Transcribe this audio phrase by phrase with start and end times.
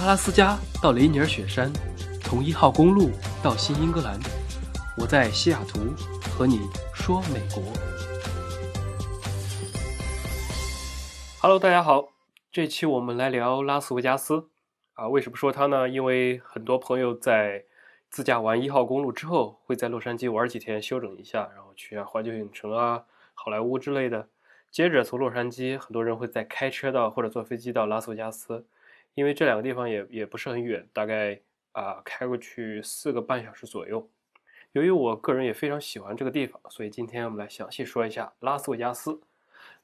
[0.00, 1.72] 阿拉斯加到雷尼尔雪山，
[2.22, 3.10] 从一号公路
[3.42, 4.16] 到新英格兰，
[4.96, 5.80] 我在西雅图
[6.30, 6.60] 和你
[6.94, 7.60] 说美国。
[11.40, 12.10] Hello，大家好，
[12.52, 14.48] 这期我们来聊拉斯维加斯
[14.94, 15.08] 啊。
[15.08, 15.88] 为什么说它呢？
[15.88, 17.64] 因为很多朋友在
[18.08, 23.02] 自驾完一号公路之后，会在洛杉矶玩几天，休整一下，然后去啊环球影城啊、
[23.34, 24.28] 好莱坞之类的。
[24.70, 28.64] 接着从洛杉矶，很多人会再开车到或者坐飞机到拉斯维加斯。
[29.18, 31.40] 因为这两个地方也也不是很远，大概
[31.72, 34.08] 啊开过去四个半小时左右。
[34.70, 39.20] 由于我个人也非常喜欢这个地方，所以今天我们来详细说一下拉斯维加斯。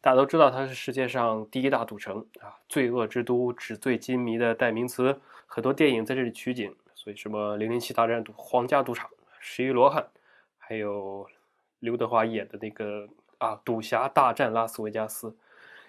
[0.00, 6.72] 大家都知道它是世界上第一大赌城啊，罪恶之都、纸醉金迷的代名词，很多电影在这里取景。
[6.94, 10.00] 所以什么《零零七大战赌皇家赌场》、《十一罗汉》，
[10.58, 11.28] 还有
[11.80, 13.08] 刘德华演的那个
[13.38, 15.30] 啊《赌侠大战拉斯维加斯》。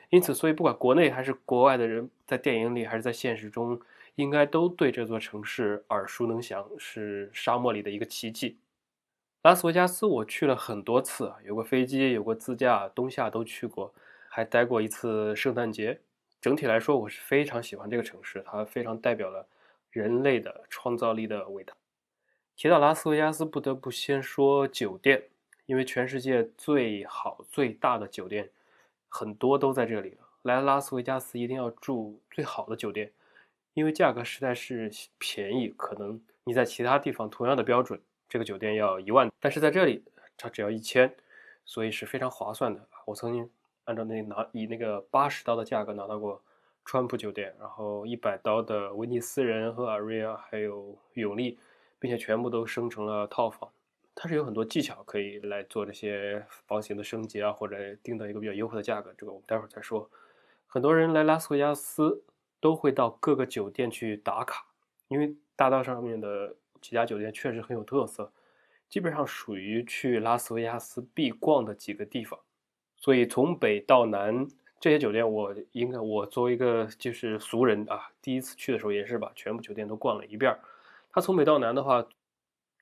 [0.10, 3.80] 因此，所以不管国内还是国外的人，在电影里还是在现实中，
[4.16, 8.58] 应该都对这座城市耳熟能详，是沙漠里的一个奇迹。
[9.42, 13.94] 拉斯维加斯我去了很多次，有过飞机，有过自驾，冬夏都去过，
[14.30, 16.00] 还待过一次圣诞节。
[16.40, 19.48] 整体来说，我是非常喜欢这个城市，它非常代表了
[19.92, 21.74] 人类的创造力的伟大。
[22.56, 25.24] 提到拉斯维加斯，不得不先说酒店，
[25.66, 28.50] 因为全世界最好最大的酒店。
[29.16, 30.28] 很多都在这里了。
[30.42, 33.14] 来拉斯维加斯一定要住最好的酒店，
[33.74, 35.70] 因为价格实在是便宜。
[35.70, 40.04] 可能你在其他地方同样的标准，这个酒店要一万，但是在这里
[40.36, 41.16] 它只要一千，
[41.64, 42.86] 所以是非常划算的。
[43.06, 43.50] 我曾经
[43.86, 46.42] 按照那拿以那个八十刀的价格拿到过
[46.84, 51.58] 川普酒店，然后一百刀的威尼斯人和阿瑞亚还有永利，
[52.00, 53.72] 并且全部都升成了套房。
[54.18, 60.10] 它是有很多技巧可以来做这些房型的升级啊，或者定到一个比较优惠的价格，这个我们待会儿再说。
[60.68, 62.24] 很多人来拉斯维加斯
[62.62, 64.68] 都会到各个酒店去打卡，
[65.10, 68.32] 因为大道上面的几家酒店确实很有特色，
[68.88, 72.40] 基本上属于去拉斯维加斯必逛的几个地方。
[72.96, 74.48] 所以从北到南
[74.80, 80.58] 这些酒店，我应该我作为一个就是俗人啊，第一次去的时候也是把全部酒店都逛了一遍。
[81.12, 82.08] 它从北到南的话。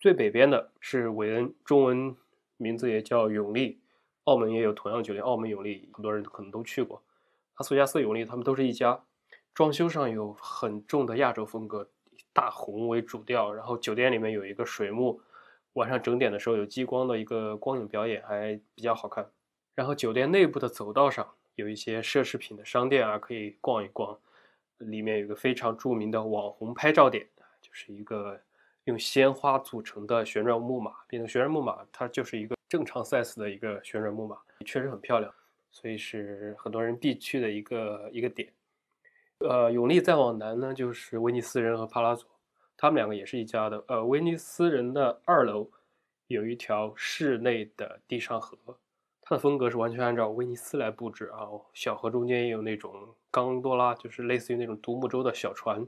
[0.04, 2.14] 最北边的是韦恩，中文
[2.58, 3.80] 名字也叫永利。
[4.26, 7.02] 澳门也有同样酒店，澳门永利，很多人可能都去过。
[7.54, 9.02] 阿斯维加斯永利，他们都是一家。
[9.54, 11.90] 装修上有很重的亚洲风格，
[12.34, 13.54] 大红为主调。
[13.54, 15.22] 然后酒店里面有一个水幕，
[15.72, 19.32] 晚上整点的时候有激光的一个光影表演，还比较好看。
[19.74, 21.26] 然后酒店内部的走道上
[21.56, 24.20] 有一些奢侈品的商店啊，可以逛一逛。
[24.80, 27.26] 里面有个非常著名的网红拍照点，
[27.62, 28.42] 就是一个。
[28.86, 35.34] 用鲜花组成的旋转木马，变成旋转木马，它就是一个正常 size 的一个旋转木马，确实很漂亮，
[35.72, 38.52] 所以是很多人必去的一个一个点。
[39.40, 42.28] 呃，永利再往南呢，就是威尼斯人和帕拉佐，
[42.76, 43.84] 他们两个也是一家的。
[43.88, 45.70] 呃，威尼斯人的二楼
[46.28, 48.58] 有一条室内的地上河，
[49.22, 51.48] 它的风格是完全按照威尼斯来布置啊。
[51.74, 55.86] 小河中间也有那种冈多拉，就是类似于那种独木舟的小船。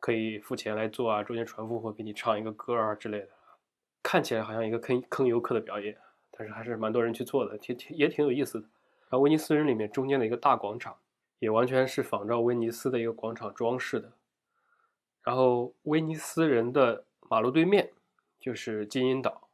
[0.00, 3.28] 可以付钱来做啊，中间船夫会给你唱一个歌啊之类的，
[4.02, 5.96] 看起来好像一个坑坑游客的表演，
[6.30, 8.66] 但是还是蛮多人去做的，挺挺也挺有意思的。
[9.10, 10.96] 然后威尼斯人里面中间的一个大广场，
[11.38, 14.12] 也完全是仿照威尼斯的一个广场装饰的。
[15.22, 17.92] 然后威尼斯人的马路对面
[18.40, 19.48] 就是金银岛，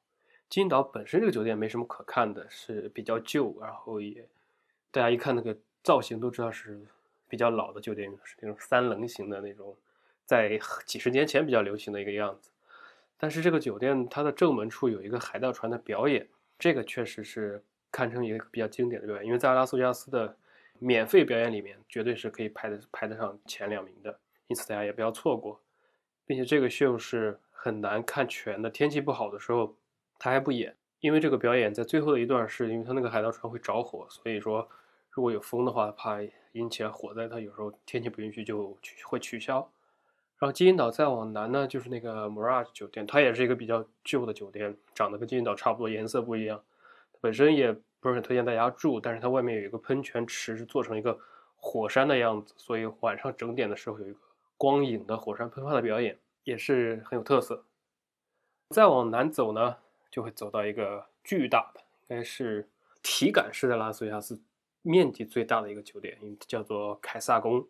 [0.49, 4.29] 金银岛本身这个酒店没什么可看的，是比较旧，然后也
[4.93, 6.87] 大家一看那个造型都知道是
[7.29, 9.77] 比较老的酒店，是那种三棱形的那种。
[10.27, 12.51] 在几十年前比较流行的一个样子，
[13.17, 16.29] 但是这个酒店它的正门处有一个海盗船的表演，
[16.59, 20.37] 这个确实是堪称一个比较经典的表演，因为在阿拉斯加斯的
[20.79, 25.63] 免费表演里面，绝对是可以排的排得上前两名的，因此大家也不要错过，
[26.27, 29.77] 并且这个秀是很难看全的，天气不好的时候
[30.19, 34.69] 他还不演，因为这个表演在最后的一段是因为他那个海盗船会着火，所以说
[35.11, 36.19] 如果有风的话，怕
[36.53, 39.71] 引起火灾，他有时候天气不允许就取会取消。
[40.39, 46.63] 然后金银岛再往南呢，就是那个 Mirage 酒店，它也是一个比较旧的酒店，长得跟金银岛差不多，颜色不一样。
[47.23, 51.19] 本身也不是很推荐大家住，但是它外面有一个喷泉池，是做成一个
[51.57, 54.19] 火山的样子，所以晚上整点的时候有一个
[54.59, 57.65] 光影的火山喷发的表演，也是很有特色。
[58.69, 59.77] 再往南走呢，
[60.11, 62.69] 就会走到一个巨大的，应该是
[63.03, 64.39] 体感式的拉斯维加斯
[64.83, 67.67] 面积最大的一个酒店，叫做凯撒宫。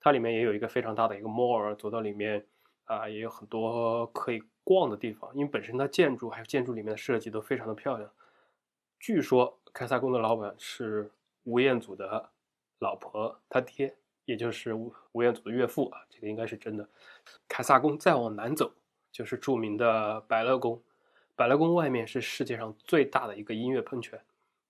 [0.00, 2.46] 它里面也有一个非常大的一个 mall，走到里面
[2.84, 5.28] 啊，也有很多可以逛的地方。
[5.34, 8.08] 因为本身它建筑还有建筑里面的设计都非常的漂亮。
[9.00, 11.10] 据说凯撒宫的老板是
[11.42, 12.30] 吴彦祖的
[12.78, 16.88] 老婆，他爹也就是吴吴彦祖的岳父啊，这个应该是真的。
[17.48, 18.72] 凯撒宫再往南走，
[19.10, 20.80] 就是著名的百乐宫。
[21.34, 24.20] 百乐宫外面是世界上最大的一个音乐喷泉，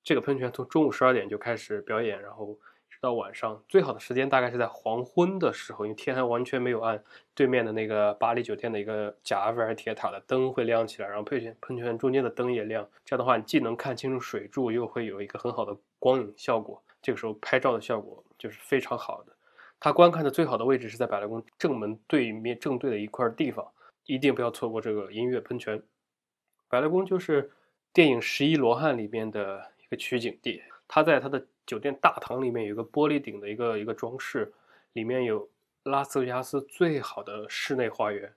[0.03, 2.59] 这个喷泉从中午十二点就开始表演，然后。
[3.01, 7.03] 到晚上最好的时间大概是在黄昏的时候，因为天还完全没有暗。
[7.35, 12.89] 对面的那个巴黎酒店的一个假埃菲尔铁塔的灯会亮起来，然后喷泉喷泉中间的灯也亮。
[13.05, 16.83] 这样的话，你既能看清楚水柱，又会有一个很好的光影效果。
[17.03, 19.33] 这个时候拍照的效果就是非常好的。
[19.79, 23.67] 它观看的最好的位置是在百乐宫正门对面正对的一块地方，
[24.07, 25.83] 一定不要错过这个音乐喷泉。
[26.69, 27.53] 百乐宫就是
[27.93, 31.47] 电影《十一罗汉》里面的一个取景地，它在它的。
[31.67, 34.53] 酒店大堂里面有一个玻璃顶的一个一个装饰，
[34.93, 35.51] 里面有
[35.83, 38.33] 拉斯维加斯最好的室内花园。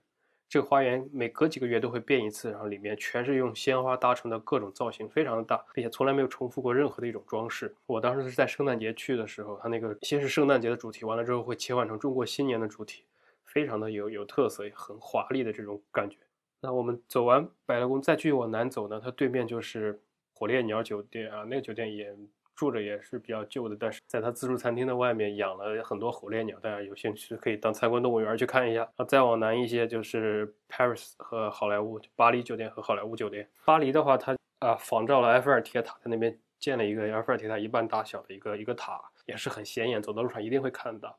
[0.49, 7.75] 这个花园每隔几个月都会变一次，然后里面全是用鲜花搭成的各种造型，非常的大，并且从来没有重复过任何的一种装饰。
[7.85, 13.03] 我当时是在圣诞节去的时候，它那个先是圣诞节的主题，完了之后会切换成中国新年的主题，
[13.45, 16.17] 非常的有有特色，也很华丽的这种感觉。
[16.61, 20.01] 那我们走完百乐宫，再继续往南走呢，它对面就是
[20.33, 22.17] 火烈鸟酒店啊，那个酒店也。
[22.59, 28.85] 住着也是比较旧的，但是在它自助餐厅的外面养了很多火烈鸟，大家有兴趣可以当参观动物园去看一下。
[28.97, 33.49] 啊，再往南一些就是 Paris 和好莱坞，巴黎酒店和好莱坞酒店。
[33.63, 41.17] 巴黎的话，它啊仿照了埃菲尔铁塔，在那边建了一个埃菲尔铁塔一半大小的一个一个塔，也是很显眼，走到路上一定会看到。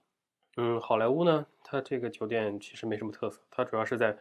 [0.59, 4.15] 嗯，好莱坞呢，它这个酒店其实没什么特色，它主要是在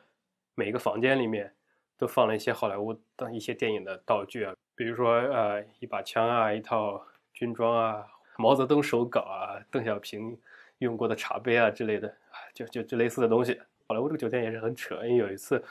[0.56, 1.54] 每个房间里面
[1.98, 4.56] 都放了一些好莱坞的一些电影的道具啊。
[4.74, 7.06] 比如说，呃，一把枪啊，一套
[7.40, 8.06] 军装啊，
[8.38, 10.38] 毛泽东手稿啊，邓小平
[10.80, 12.14] 用过的茶杯啊之类的，
[12.54, 13.58] 就就就类似的东西。
[13.88, 15.64] 好莱坞这个酒店也是很扯，因为有一次，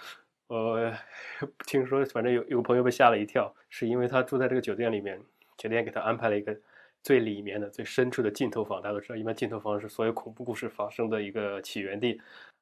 [0.47, 0.91] 呃，
[1.67, 5.21] 听说反正有有个朋友被吓了一跳，是因为他住在这个酒店里面，
[5.59, 6.59] 酒店给他安排了一个
[7.03, 8.81] 最里面的、最深处的镜头房。
[8.81, 12.19] 大家都知道，一般镜头房是所有恐怖故事发生的一个起源地。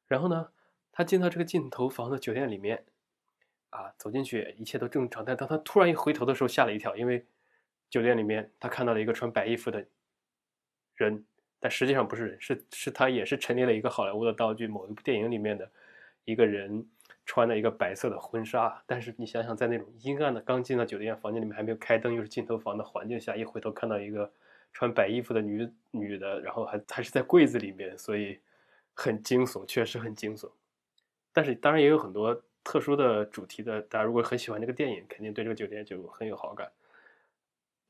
[0.08, 0.49] 然后呢，
[0.91, 2.85] 他进到这个镜头房的酒店里面。
[3.70, 7.26] 啊，走进去一切都正常，但当他突然一回头的时候，吓了一跳，因为
[7.91, 9.85] 酒店里面他看到了一个穿白衣服的
[10.97, 11.25] 人，
[11.61, 15.71] 但实际上不是人，是是他也是陈列了一个好莱坞的道具，某一部电影里面的
[16.25, 16.87] 一个人
[17.25, 18.83] 穿了一个白色的婚纱。
[18.87, 24.31] 但是你想想，在那种阴暗的刚进到酒店房间里面还没有开灯，又是镜头房的环境下，一回头看到一个
[24.73, 28.39] 穿白衣服的女女的，然后还还是在柜子里面，所以
[28.94, 30.50] 很惊悚，确实很惊悚。
[31.32, 32.43] 但是当然也有很多。
[32.69, 36.69] 特殊的主题的，大家如果很喜欢这个电影，肯定对这个酒店就很有好感。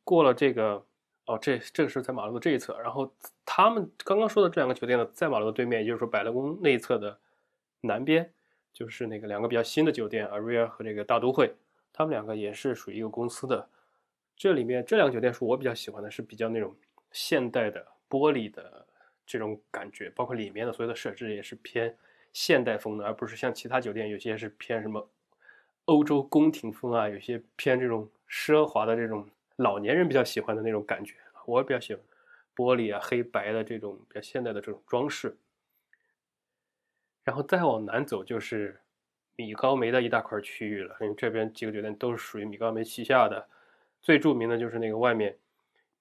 [0.06, 0.86] 过了这个，
[1.24, 3.12] 哦，这这个是在马路的这一侧，然后
[3.44, 7.18] 他们刚刚说的这两个酒店呢，在马路的对面，也就是说百乐宫那一侧的
[7.80, 8.32] 南边，
[8.72, 11.56] 就是那个两个比较新的酒店，Aria 和这个大都会，
[11.92, 13.68] 他们两个也是属于一个公司的。
[14.36, 16.74] 这里面这两个酒店是我比较喜欢的，是比较那种
[17.10, 18.86] 现代的玻璃的
[19.26, 21.96] 这种感觉，包括里面的所有的设置也是偏。
[22.32, 25.08] 现代风的，而不是像其他酒店，有些是偏什么
[25.86, 29.26] 欧洲宫廷风啊，有些偏这种奢华的这种
[29.56, 31.14] 老年人比较喜欢的那种感觉。
[31.44, 32.02] 我比较喜欢
[32.54, 35.36] 玻璃啊、黑白的这种比较现代的这种装饰。
[37.24, 38.80] 然后再往南走就是
[39.36, 43.46] 米高梅的一大块区域了，因为这边几个酒店都是属于米高梅旗下的。
[44.00, 45.36] 最著名的就是那个外面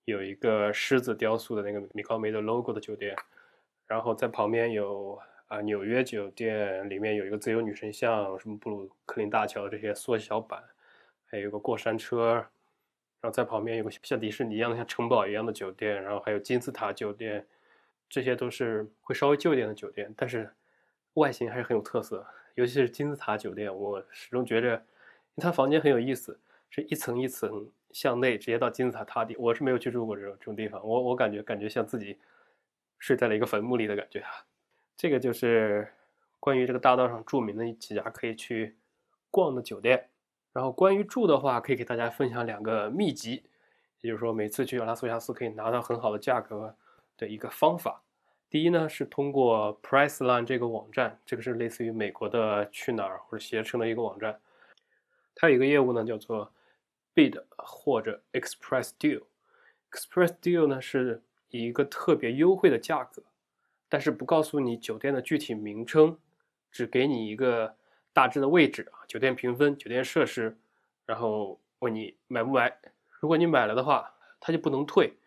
[0.05, 3.15] 有一个狮子雕塑的那个米高梅的 logo 的酒店，
[3.87, 5.19] 然后在旁边有。
[5.47, 10.59] 啊，纽约酒店里面有一个自由女神像，什么布鲁克林大桥这些缩小版，
[11.27, 12.43] 还有个过山车，
[13.25, 17.44] 然后在旁边有个像迪士尼一样的像城堡一样的酒店，然后还有金字塔酒店，
[18.08, 20.48] 这些都是会稍微旧一点的酒店，但是
[21.15, 24.79] 外形还是很有特色，尤其是金字塔酒店，我始终觉着
[25.38, 26.39] 它房间很有意思，
[26.70, 32.20] 是一层一层向内直接到金字塔塔底，我是没有去住过这种这种地方，我我感觉感觉像自己
[33.00, 34.29] 睡在了一个坟墓里的感觉啊。
[34.96, 35.91] 这个就是
[36.39, 38.75] 关于这个大道上著名的几家可以去
[39.32, 40.10] 逛的酒店。
[40.55, 43.43] 然后关于住的话，可以给大家分享两个秘籍，
[44.00, 46.74] 也就是说每次去拉斯维加斯可以拿到很好的价格
[47.17, 48.01] 的一个方法。
[48.50, 54.39] 第一呢是通过 Priceline 这个网站，这个是类似于美国的去哪儿或者携程的一个网站，
[55.35, 56.50] 它有一个业务呢叫做
[57.13, 59.24] Bid 或者 Express Deal。
[59.91, 63.21] Express Deal 呢是以一个特别优惠的价格。
[63.89, 66.17] 但是不告诉你酒店的具体名称，
[66.71, 67.75] 只给你一个
[68.15, 70.57] 大致的位置啊，酒店评分、酒店设施，
[71.05, 72.79] 然后问你买不买。
[73.19, 75.17] 如果你买了的话，他就不能退。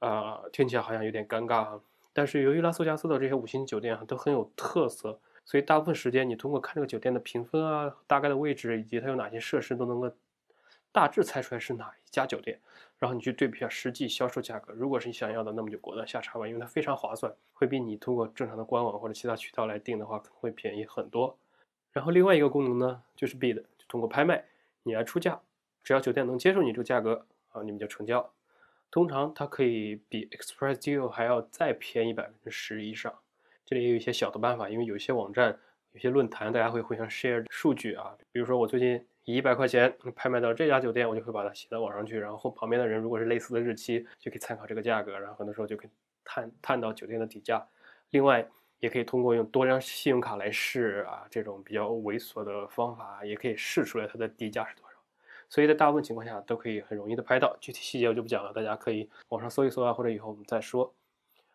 [0.00, 1.80] 啊，听起来好像有点尴尬啊。
[2.12, 10.14] 但是由于拉斯维加斯的这些五星酒店啊都很有特色，所以大部分时间你通过看这个酒店的评分啊、大概的位置以及它有哪些设施，都能够
[10.92, 12.60] 大致猜出来是哪一家酒店，
[12.98, 14.74] 然后你去对比一下实际销售价格。
[14.74, 21.38] 如果是你想要的，那么就果断下茶吧，因为它非常划算，会比你通过正常的官网或者其他渠道来订的话可能会便宜很多。
[21.92, 24.44] 然后另外一个功能呢，就是 bid，就通过拍卖
[24.82, 25.40] 你来出价，
[25.84, 28.32] 只要酒店能接受你这个价格啊，你们就成交。
[28.90, 33.14] 通常它可以比 Express Deal 还要再便宜百分之十以上。
[33.64, 35.58] 这里也有一些小的办法，因为有一些网站、
[35.92, 38.16] 有些论坛，大家会互相 share 数据啊。
[38.30, 45.90] 比如说我最近以一百块钱拍卖到这家酒店，我就会把它写到网上去，然后旁边的人如果是类似的日期，就可以参考这个价格，然后很多时候就可以
[46.24, 47.66] 探探到酒店的底价。
[48.10, 48.46] 另外，
[48.82, 54.96] 也可以通过用多张信用卡来试啊，这种比较猥琐的方法，也可以试出来它的底价是多少。
[55.48, 60.92] 所以在大部分情况下都可以很容易的拍到，具体细节我就不讲了，大家可以网上搜一搜啊，或者以后我们再说。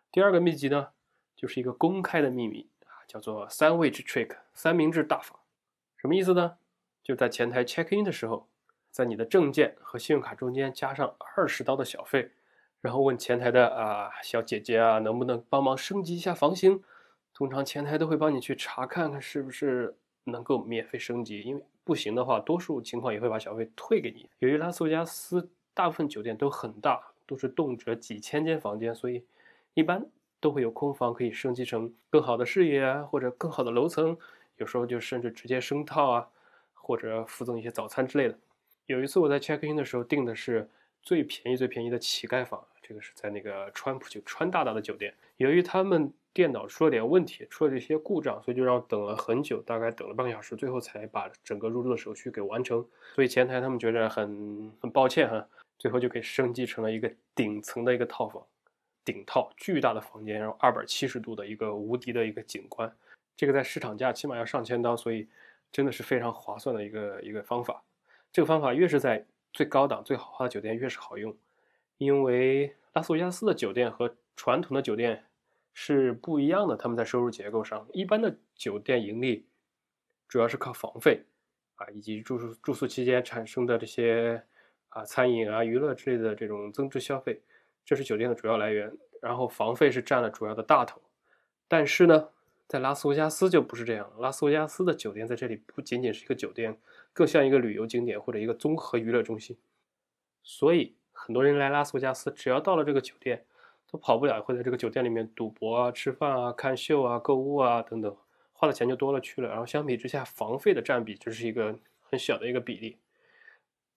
[0.10, 0.88] 第二个秘籍呢，
[1.36, 5.38] 就是一个公开的秘密啊，叫做三位制 trick 三明治大法，
[5.98, 6.58] 什么意思呢？
[7.04, 8.48] 就在前台 check in 的时候，
[8.90, 12.32] 在你的证件和信用卡中间加上二十刀的小费，
[12.80, 16.82] 然后问前台的啊小姐姐啊，能不能帮忙升级一下房型？
[17.38, 21.64] 通常前台都会帮你去查看看是不是能够免费升级，因为。
[21.84, 24.30] 不行的话，多数情况也会把小费退给你。
[24.40, 29.24] 由于拉斯维加斯大部分酒店都很大，都是动辄几千间房间，所以
[29.74, 30.06] 一般
[30.42, 34.18] 都会有空房可以升级成更好的视野啊，或者更好的楼层。
[34.58, 36.28] 有时候就甚至直接升套啊，
[36.74, 38.38] 或者附赠一些早餐之类的。
[38.88, 40.70] 有一次我在 check in 的时候订的是
[41.08, 45.14] 最便宜最便宜的乞丐房，这个是在那个川普就川大大的酒店。
[45.38, 52.86] 由于他们电脑出了点问题，出了这些故障，所以就让等了很久，大概等了半个小时，最后才把整个入住的手续给完成。
[53.16, 55.48] 所以前台他们觉得很很抱歉哈，
[55.80, 58.46] 最后就给升级成了一个顶层的一个套房，
[59.06, 62.94] 顶套巨大的房间，然后二百七十度的一个无敌的一个景观，
[63.38, 65.26] 这个在市场价起码要上千刀，所以
[65.72, 67.82] 真的是非常划算的一个一个方法。
[68.34, 71.38] 这个方法越是在最高档、最豪华的酒店越是好用，
[71.98, 75.24] 因为拉斯维加斯的酒店和传统的酒店。
[75.80, 79.46] 是不一样的，他们在收入结构上，一般的酒店盈利
[80.28, 81.24] 主要是靠房费
[81.76, 84.44] 啊，以及住宿住宿期间产生的这些
[84.90, 87.44] 啊餐饮啊娱乐之类的这种增值消费，
[87.86, 88.92] 这是酒店的主要来源。
[89.22, 91.00] 然后房费是占了主要的大头。
[91.68, 92.30] 但是呢，
[92.68, 96.78] 在拉斯维加斯就不是这样，拉斯维加斯的酒店在这里不仅仅是一个酒店，
[97.14, 99.58] 更像一个旅游景点或者一个综合娱乐中心。
[100.44, 103.46] 所以很多人来拉斯维加斯，只要到了这个酒店。
[103.90, 108.14] 都跑不了，会在这个酒店里面赌博啊、吃饭啊、看秀啊、购物啊等等，
[108.52, 109.48] 花的钱就多了去了。
[109.48, 112.98] 然后相比之下，房费的占比就是一个很小的一个比例。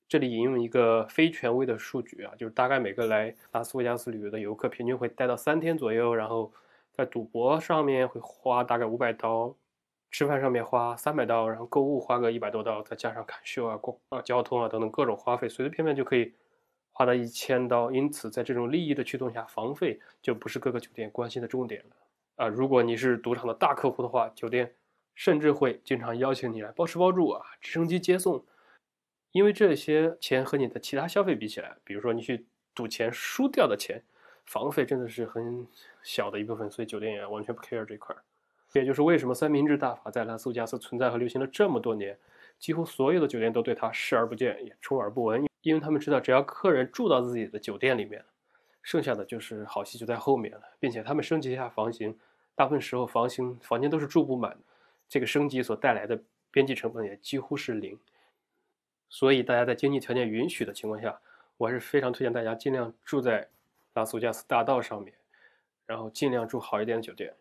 [0.07, 6.53] 这里引用一个非权威的数据啊，就是大概每个来拉斯维加斯旅游的游客平均会待到三天左右，然后
[7.01, 9.57] 在赌博上面会花大概五百刀，
[10.11, 16.35] 吃饭上面花三百刀，然后购物花个一百多刀，再加上看秀啊、逛啊、交通啊等等各种花费，随随便便就可以。
[16.93, 21.97] 花到一千刀，因此在这种利益的驱动下，房费就不是各个酒店关心的重点了
[22.45, 22.49] 啊！
[22.49, 24.75] 如果你是赌场的大客户的话，酒店
[25.15, 28.45] 甚至会经常邀请你来包吃包住啊，直升机接送，
[29.33, 34.03] 因为这些钱和你的其他消费比起来，比如说你去赌钱输掉的钱，
[34.51, 35.65] 房费真的是很
[36.03, 38.21] 小的一部分，所以酒店也完全不 care 这块儿。
[38.73, 42.19] 也就是为什么三明治大法在拉斯维加斯存在和流行了这么多年，
[42.59, 45.47] 几乎所有的酒店都对它视而不见，也充耳不闻。
[45.63, 48.25] 因为他们知道，只要客人住到自己的酒店里面，
[48.83, 52.19] 剩下的就是好戏就在后面了，并且他们升级一下房型，
[52.57, 54.59] 大部分时候房型房间都是住不满，
[55.09, 57.97] 这个升级所带来的边际成本也几乎是零。
[59.09, 61.21] 所以大家在经济条件允许的情况下，
[61.57, 63.49] 我还是非常推荐大家尽量住在
[63.95, 65.15] 拉斯维加斯大道上面，
[65.87, 67.35] 然后尽量住好一点的酒店，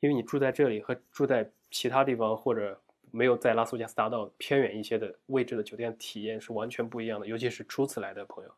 [0.00, 2.80] 因为你住在这里和住在其他地方或者。
[3.14, 8.50] 没有在拉斯维加斯大道偏远一些的位置的酒店体验是完全不一样的，尤其是初次来的朋友。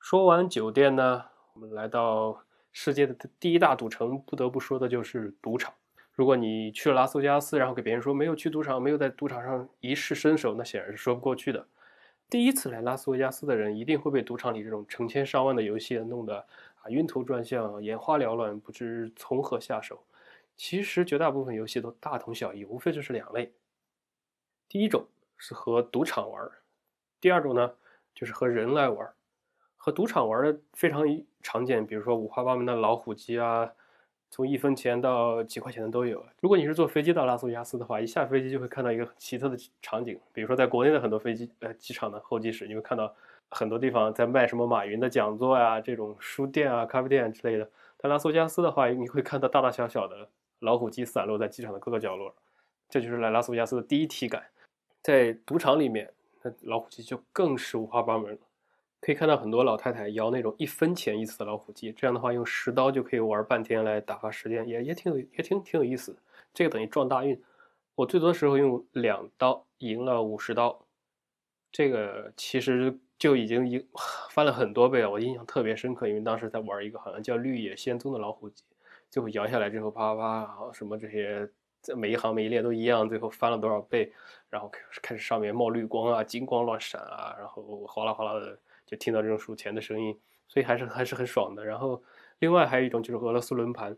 [0.00, 2.42] 说完酒店呢，我们来到
[2.72, 5.72] 世界的第一大赌城，不得不说的就是赌场。
[6.10, 11.64] 如果你去了拉斯维加斯，然后给别人说没有去赌场，没有在赌场上一试身手，那显然是说不过去的。
[12.28, 16.38] 第一次来拉斯维加斯的人，一定会被赌场里这种成千上万的游戏弄得
[16.82, 20.04] 啊晕头转向、眼花缭乱，不知从何下手。
[20.56, 23.52] 其实绝大部分游戏都大同小异，无非就是两类。
[24.68, 25.06] 第一种
[25.36, 26.50] 是和赌场玩，
[27.20, 27.74] 第二种呢
[28.14, 29.12] 就是和人来玩。
[29.76, 31.04] 和赌场玩的非常
[31.42, 33.72] 常见，比如说五花八门的老虎机啊，
[34.36, 36.22] 从一分钱到几块钱的都有。
[36.42, 43.10] 如果你是坐飞机到拉斯维加斯的话，一下飞机就会看到一个很奇特的场景，比如说在国内的很多飞机呃机场的候机室，你会看到
[43.48, 47.66] 很多地方在卖什么马云的讲座呀，这种书店啊、咖啡店之类的。
[47.96, 50.28] 在拉斯维加斯的话，你会看到大大小小的。
[50.60, 52.34] 老虎机散落在机场的各个角落，
[52.90, 54.42] 这就是来拉斯维加斯的第一体感。
[55.02, 56.10] 在赌场里面，
[56.42, 58.38] 那老虎机就更是五花八门了。
[59.06, 66.18] 可以看到很多老太太摇那种一分钱一次的老虎机，这样的话用十刀就可以玩半天来打发时间，也也挺有也挺挺有意思的。
[66.52, 67.40] 这个等于撞大运。
[67.94, 70.84] 我最多时候用两刀赢了五十刀，
[71.70, 73.86] 这个其实就已经赢
[74.30, 75.08] 翻了很多倍了。
[75.08, 78.64] 我印象特别深刻，因为当时在玩一个好像叫绿野仙踪的老虎机，
[79.08, 81.48] 最后摇下来之后啪啪啪，然后什么这些
[81.94, 84.12] 每一行每一列都一样，最后翻了多少倍，
[84.50, 84.68] 然后
[85.00, 88.58] 开始上面冒绿光啊，金光乱闪啊，然后哗啦哗啦的。
[88.86, 91.64] 就听到这种数钱的声音，所以还是还是很爽的。
[91.64, 92.02] 然后，
[92.38, 93.96] 另外还有一种就是俄罗斯轮盘，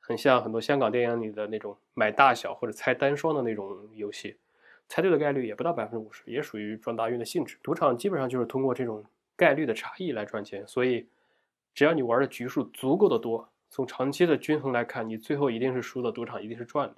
[0.00, 4.36] 很像很多香港电影里的那种买大小或者猜单双的那种游戏，
[4.88, 7.56] 猜对的概率也不到百分之五十，也属于撞大运的性质。
[7.62, 9.04] 赌场基本上就是通过这种
[9.36, 11.06] 概率的差异来赚钱，所以
[11.72, 16.96] 只要你玩的局数足够的多，从长期的均衡来看，你最后一定是输的，赌场一定是赚的。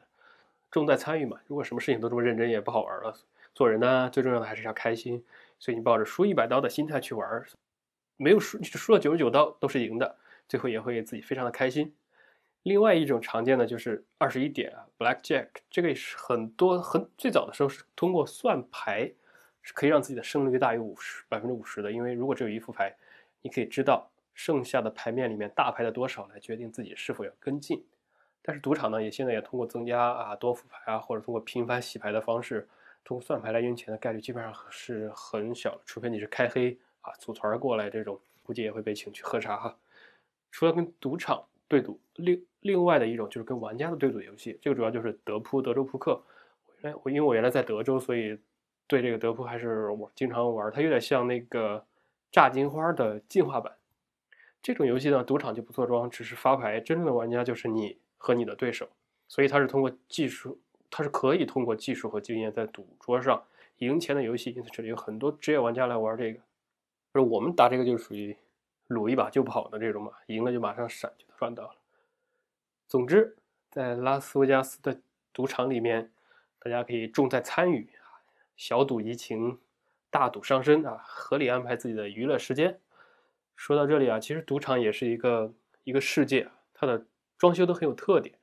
[0.71, 3.15] 重在参与嘛，如果什么事情都这么认真，也不好玩了。
[3.55, 5.25] 做人呢，最重要的还是要开心。
[5.59, 7.45] 所以你抱着输一百刀的心态去玩，
[8.17, 10.17] 没有输，你输了九十九刀都是赢的，
[10.49, 11.95] 最后也会自己非常的开心。
[12.63, 19.13] 另外一种常见的就是二十一点啊，Black Jack，这个也是很多很最早的时候是通过算牌
[19.63, 22.97] 是可以让自己的胜率大于五十百分之五十的，因为如果只有一副牌，
[23.43, 27.85] 你可以知道剩下的牌面里面大牌的多少来决定自己是否要跟进。
[28.43, 32.69] 但是赌场呢，也现在也通过增加啊多副牌啊，或者通过频繁洗牌的方式。
[33.07, 39.79] 通过算牌来赢钱的概率基本上是很小，除非你是开黑啊，组团过来这种，估计也会被请去喝茶哈。
[40.51, 46.21] 除了跟赌场对赌，另另外的一种就是跟玩家的对赌游戏，这个主要就是德扑、德州扑克。
[46.83, 48.37] 哎，我因为我原来在德州，所以
[48.89, 50.69] 对这个德扑还是我经常玩。
[50.73, 51.87] 它有点像那个
[52.33, 53.73] 炸金花的进化版。
[54.61, 58.89] 这种游戏呢，赌场就不坐庄，只是发牌，真正的玩家就是你和你的对手，
[59.29, 60.59] 所以它是通过技术。
[60.97, 63.45] 它是可以通过技术和经验在赌桌上
[63.81, 66.41] 赢钱的游戏，因此这里有很多职业玩家来玩这个。
[67.13, 68.35] 而我们打这个就属于
[68.87, 71.75] 撸一把就跑的这种嘛，赢了就马上闪就赚到了。
[72.89, 73.37] 总之，
[73.71, 74.99] 在拉斯维加斯的
[75.35, 76.11] 赌场里面，
[76.59, 77.91] 大家可以重在参与，
[78.57, 79.59] 小赌怡情，
[80.09, 82.81] 大赌伤身啊，合理安排自己的娱乐时间。
[83.55, 85.53] 说到这里啊，其实赌场也是一个
[85.85, 87.05] 一个世界，它的
[87.37, 88.36] 装修都很有特点。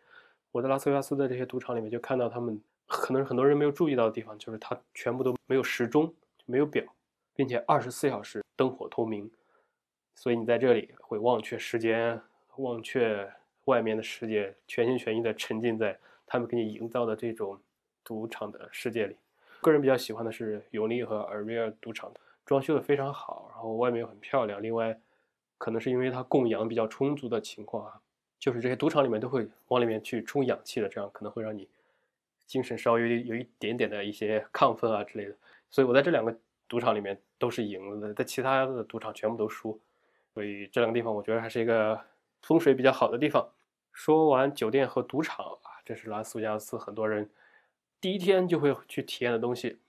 [0.54, 6.14] 我在拉斯维加斯的这些赌场里面，就看到他们可能很多人没有注意到的地方，就是它全部都没有时钟，
[6.46, 6.84] 没有表，
[7.34, 9.32] 并且二十四小时灯火通明，
[10.14, 12.22] 所以你在这里会忘却时间，
[12.58, 13.28] 忘却
[13.66, 17.60] 外面的世界，全心全意的沉浸在他们给你营造的这种
[18.04, 19.18] 赌场的世界里。
[19.62, 22.14] 个人比较喜欢的是永利和 Aria 赌场，
[22.46, 24.62] 装修的非常好，然后外面又很漂亮。
[24.62, 25.00] 另外，
[25.58, 28.00] 可能是因为它供氧比较充足的情况啊。
[28.44, 31.66] 就是这些赌场里面都会往里面去充氧气的，这样可能会让你
[32.46, 35.34] 精神稍微有一点点的一些亢奋啊之类的。
[35.72, 39.80] 所以我在这两个赌场里面都是赢的，在其他的赌场全部都输。
[40.34, 41.98] 所以这两个地方我觉得还是一个
[42.42, 43.48] 风水比较好的地方。
[43.94, 47.30] 说完酒店和赌场啊，这是拉斯维加斯很多人
[48.02, 49.80] 第一天就会去体验的东西。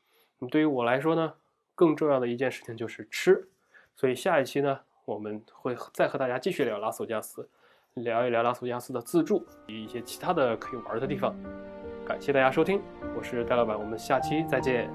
[0.49, 1.35] 对于我来说呢，
[1.75, 3.49] 更重要的一件事情就是吃。
[3.97, 7.49] 所以下一期呢，我们会再和大家继续聊拉斯维加斯。
[8.03, 11.33] 聊一聊拉斯维加斯的自助以一些其他的可以玩的地方。
[12.05, 12.83] 感谢大家收听，
[13.17, 14.91] 我是戴老板，我们下期再见。